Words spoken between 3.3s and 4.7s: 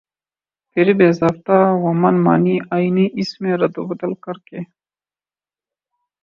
میں ردوبدل کرکے